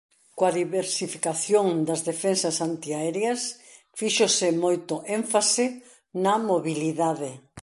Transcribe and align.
Coa 0.37 0.51
diversificación 0.61 1.67
das 1.87 2.01
defensas 2.09 2.55
antiaéreas 2.67 3.41
fíxose 3.99 4.47
moito 4.63 4.95
énfase 5.17 5.65
na 6.23 6.33
mobilidade. 6.49 7.31